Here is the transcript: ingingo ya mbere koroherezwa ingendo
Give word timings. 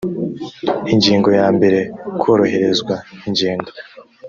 ingingo 0.93 1.29
ya 1.39 1.47
mbere 1.55 1.79
koroherezwa 2.21 2.95
ingendo 3.27 3.71